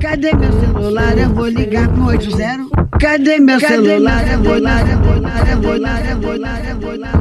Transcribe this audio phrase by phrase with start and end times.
[0.00, 1.18] Cadê meu celular?
[1.18, 2.70] Eu vou ligar pro 80.
[2.98, 4.26] Cadê meu celular?
[4.32, 7.20] Eu vou ligar, eu vou ligar, eu vou ligar, eu vou ligar, eu vou ligar.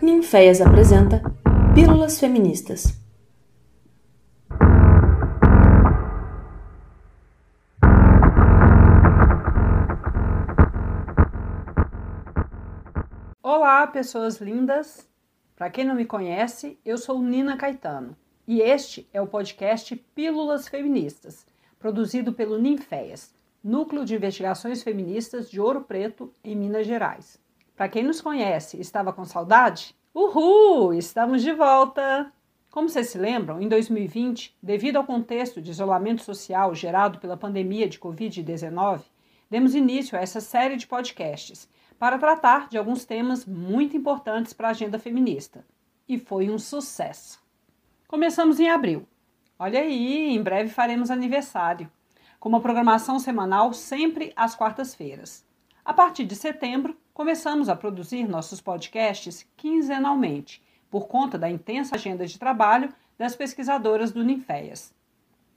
[0.00, 1.20] Ninféias apresenta
[1.74, 3.02] Pílulas Feministas.
[13.42, 15.04] Olá, pessoas lindas!
[15.56, 20.68] Para quem não me conhece, eu sou Nina Caetano e este é o podcast Pílulas
[20.68, 21.46] Feministas,
[21.78, 27.40] produzido pelo Ninféias, Núcleo de Investigações Feministas de Ouro Preto, em Minas Gerais.
[27.74, 29.96] Para quem nos conhece, estava com saudade?
[30.14, 30.92] Uhul!
[30.92, 32.30] Estamos de volta!
[32.70, 37.88] Como vocês se lembram, em 2020, devido ao contexto de isolamento social gerado pela pandemia
[37.88, 39.00] de Covid-19,
[39.48, 41.66] demos início a essa série de podcasts
[41.98, 45.64] para tratar de alguns temas muito importantes para a agenda feminista.
[46.06, 47.43] E foi um sucesso.
[48.06, 49.08] Começamos em abril.
[49.58, 51.90] Olha aí, em breve faremos aniversário,
[52.38, 55.44] com uma programação semanal sempre às quartas-feiras.
[55.82, 62.26] A partir de setembro, começamos a produzir nossos podcasts quinzenalmente, por conta da intensa agenda
[62.26, 64.94] de trabalho das pesquisadoras do Ninféias.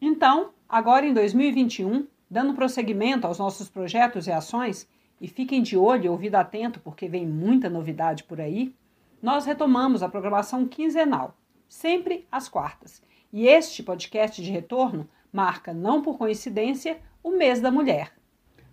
[0.00, 4.88] Então, agora em 2021, dando prosseguimento aos nossos projetos e ações,
[5.20, 8.72] e fiquem de olho e ouvido atento porque vem muita novidade por aí,
[9.20, 11.34] nós retomamos a programação quinzenal,
[11.68, 13.02] sempre às quartas.
[13.32, 18.12] E este podcast de retorno marca, não por coincidência, o mês da mulher.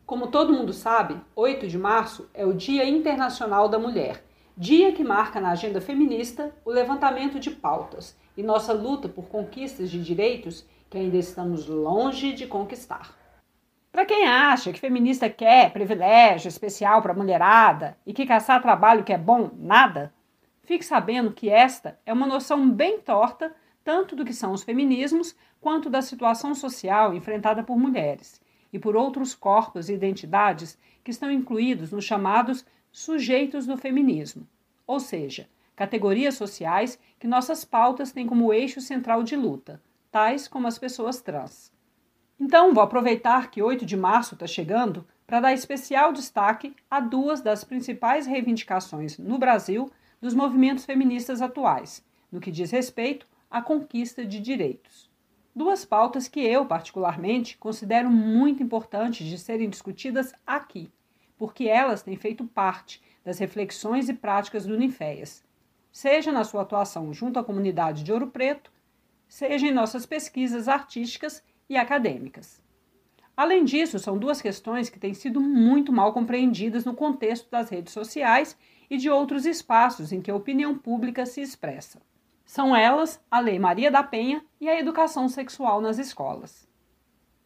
[0.05, 4.23] Como todo mundo sabe, 8 de março é o Dia Internacional da Mulher,
[4.55, 9.89] dia que marca na agenda feminista o levantamento de pautas e nossa luta por conquistas
[9.89, 13.17] de direitos que ainda estamos longe de conquistar.
[13.91, 19.14] Para quem acha que feminista quer privilégio especial para mulherada e que caçar trabalho que
[19.14, 20.14] é bom, nada,
[20.64, 25.36] fique sabendo que esta é uma noção bem torta tanto do que são os feminismos
[25.59, 31.32] quanto da situação social enfrentada por mulheres e por outros corpos e identidades que estão
[31.32, 34.48] incluídos nos chamados sujeitos do feminismo,
[34.88, 40.67] ou seja, categorias sociais que nossas pautas têm como eixo central de luta, tais como
[40.67, 41.71] as pessoas trans.
[42.39, 47.42] Então, vou aproveitar que 8 de março está chegando para dar especial destaque a duas
[47.42, 49.92] das principais reivindicações no Brasil
[50.23, 52.02] dos movimentos feministas atuais,
[52.32, 55.11] no que diz respeito à conquista de direitos.
[55.54, 60.89] Duas pautas que eu, particularmente, considero muito importantes de serem discutidas aqui,
[61.38, 65.44] porque elas têm feito parte das reflexões e práticas do Ninféias,
[65.92, 68.72] seja na sua atuação junto à comunidade de Ouro Preto,
[69.28, 72.64] seja em nossas pesquisas artísticas e acadêmicas.
[73.36, 77.92] Além disso, são duas questões que têm sido muito mal compreendidas no contexto das redes
[77.92, 78.56] sociais
[78.89, 82.02] e de outros espaços em que a opinião pública se expressa.
[82.45, 86.67] São elas a Lei Maria da Penha e a educação sexual nas escolas.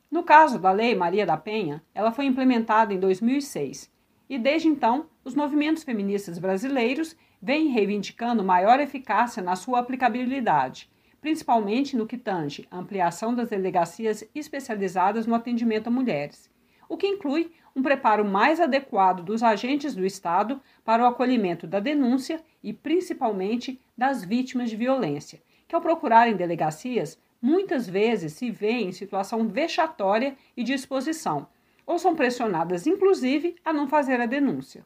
[0.10, 3.92] No caso da Lei Maria da Penha, ela foi implementada em 2006
[4.30, 10.90] e, desde então, os movimentos feministas brasileiros vêm reivindicando maior eficácia na sua aplicabilidade
[11.22, 16.50] principalmente no que tange a ampliação das delegacias especializadas no atendimento a mulheres,
[16.90, 21.80] o que inclui um preparo mais adequado dos agentes do Estado para o acolhimento da
[21.80, 28.88] denúncia e, principalmente, das vítimas de violência, que, ao procurarem delegacias, muitas vezes se veem
[28.88, 31.48] em situação vexatória e de exposição,
[31.86, 34.86] ou são pressionadas, inclusive, a não fazer a denúncia.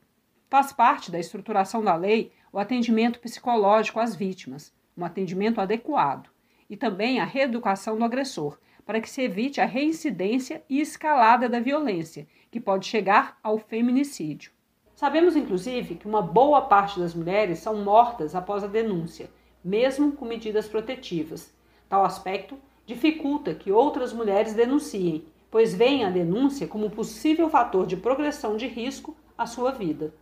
[0.50, 6.30] Faz parte da estruturação da lei o atendimento psicológico às vítimas, um atendimento adequado
[6.70, 11.60] e também a reeducação do agressor, para que se evite a reincidência e escalada da
[11.60, 14.52] violência, que pode chegar ao feminicídio.
[14.96, 19.30] Sabemos, inclusive, que uma boa parte das mulheres são mortas após a denúncia,
[19.64, 21.54] mesmo com medidas protetivas.
[21.90, 27.98] Tal aspecto dificulta que outras mulheres denunciem, pois veem a denúncia como possível fator de
[27.98, 30.14] progressão de risco à sua vida.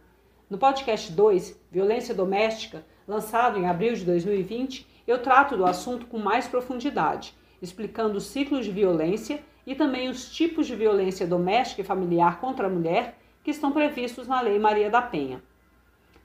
[0.50, 6.18] No podcast 2, Violência Doméstica, lançado em abril de 2020, eu trato do assunto com
[6.18, 11.86] mais profundidade, explicando os ciclos de violência e também os tipos de violência doméstica e
[11.86, 15.44] familiar contra a mulher que estão previstos na Lei Maria da Penha.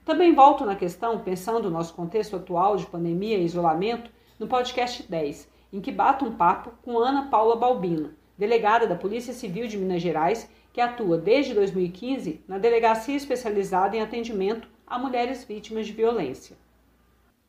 [0.03, 5.09] Também volto na questão, pensando no nosso contexto atual de pandemia e isolamento, no podcast
[5.09, 9.77] 10, em que bato um papo com Ana Paula Balbino, delegada da Polícia Civil de
[9.77, 15.93] Minas Gerais, que atua desde 2015 na Delegacia Especializada em Atendimento a Mulheres Vítimas de
[15.93, 16.55] Violência.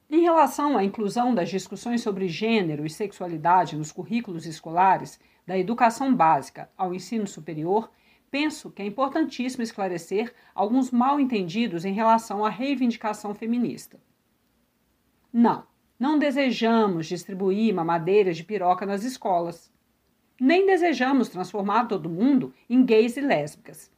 [0.09, 6.15] Em relação à inclusão das discussões sobre gênero e sexualidade nos currículos escolares, da educação
[6.15, 7.91] básica ao ensino superior,
[8.31, 14.01] penso que é importantíssimo esclarecer alguns mal entendidos em relação à reivindicação feminista.
[15.33, 15.65] Não,
[15.99, 19.73] Não desejamos distribuir mamadeiras de piroca nas escolas.
[20.39, 23.91] Nem desejamos transformar todo mundo em gays e lésbicas.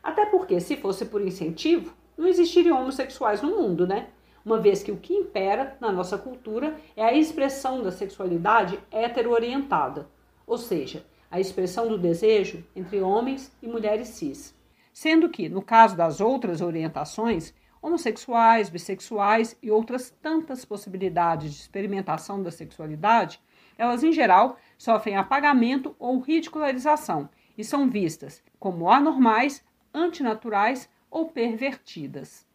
[0.00, 4.08] Até porque, se fosse por incentivo, não existiriam homossexuais no mundo, né?
[4.44, 10.08] Uma vez que o que impera na nossa cultura é a expressão da sexualidade hetero-orientada,
[10.46, 14.54] ou seja, a expressão do desejo entre homens e mulheres cis.
[14.92, 22.42] Sendo que, no caso das outras orientações, homossexuais, bissexuais e outras tantas possibilidades de experimentação
[22.42, 23.40] da sexualidade,
[23.78, 32.46] elas em geral sofrem apagamento ou ridicularização e são vistas como anormais, antinaturais ou pervertidas.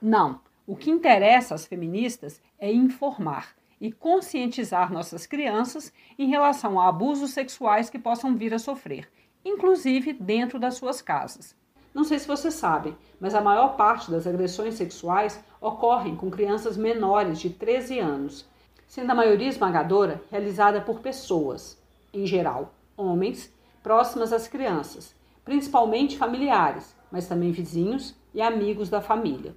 [0.00, 6.88] Não, o que interessa às feministas é informar e conscientizar nossas crianças em relação a
[6.88, 9.08] abusos sexuais que possam vir a sofrer,
[9.44, 11.54] inclusive dentro das suas casas.
[11.94, 16.76] Não sei se vocês sabem, mas a maior parte das agressões sexuais ocorrem com crianças
[16.76, 18.44] menores de 13 anos,
[18.88, 21.80] sendo a maioria esmagadora realizada por pessoas,
[22.12, 23.52] em geral, homens,
[23.82, 25.14] próximas às crianças,
[25.44, 29.54] principalmente familiares, mas também vizinhos e amigos da família.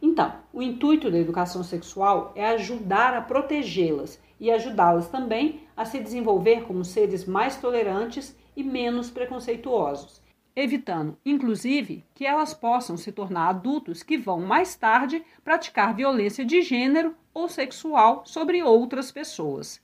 [0.00, 5.98] Então, o intuito da educação sexual é ajudar a protegê-las e ajudá-las também a se
[5.98, 10.22] desenvolver como seres mais tolerantes e menos preconceituosos,
[10.54, 16.62] evitando, inclusive, que elas possam se tornar adultos que vão mais tarde praticar violência de
[16.62, 19.80] gênero ou sexual sobre outras pessoas.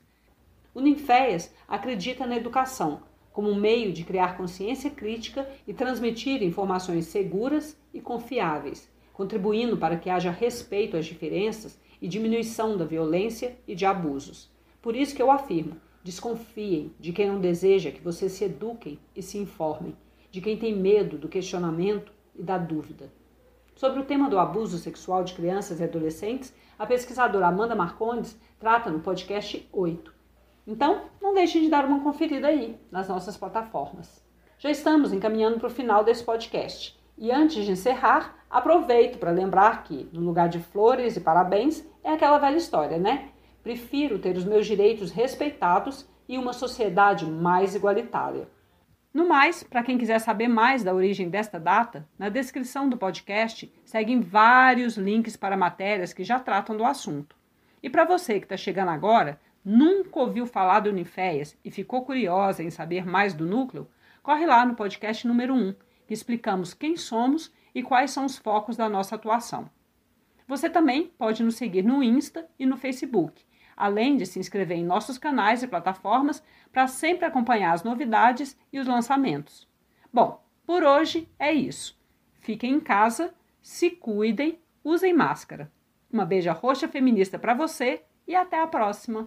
[0.74, 7.06] O Ninféias acredita na educação como um meio de criar consciência crítica e transmitir informações
[7.06, 13.74] seguras e confiáveis, contribuindo para que haja respeito às diferenças e diminuição da violência e
[13.74, 14.50] de abusos.
[14.80, 19.22] Por isso que eu afirmo: desconfiem de quem não deseja que vocês se eduquem e
[19.22, 19.96] se informem
[20.30, 23.12] de quem tem medo do questionamento e da dúvida.
[23.76, 28.90] Sobre o tema do abuso sexual de crianças e adolescentes, a pesquisadora Amanda Marcondes trata
[28.90, 30.14] no podcast 8.
[30.66, 34.24] Então, não deixem de dar uma conferida aí nas nossas plataformas.
[34.58, 36.98] Já estamos encaminhando para o final desse podcast.
[37.22, 42.10] E antes de encerrar, aproveito para lembrar que, no lugar de flores e parabéns, é
[42.10, 43.28] aquela velha história, né?
[43.62, 48.48] Prefiro ter os meus direitos respeitados e uma sociedade mais igualitária.
[49.14, 53.72] No mais, para quem quiser saber mais da origem desta data, na descrição do podcast
[53.84, 57.36] seguem vários links para matérias que já tratam do assunto.
[57.80, 62.64] E para você que está chegando agora, nunca ouviu falar do Uniféias e ficou curiosa
[62.64, 63.86] em saber mais do núcleo,
[64.24, 68.76] corre lá no podcast número 1, que explicamos quem somos e quais são os focos
[68.76, 69.70] da nossa atuação.
[70.46, 73.44] Você também pode nos seguir no Insta e no Facebook
[73.76, 76.42] além de se inscrever em nossos canais e plataformas
[76.72, 79.68] para sempre acompanhar as novidades e os lançamentos.
[80.12, 81.98] Bom, por hoje é isso.
[82.40, 85.70] Fiquem em casa, se cuidem, usem máscara.
[86.12, 89.26] Uma beija roxa feminista para você e até a próxima!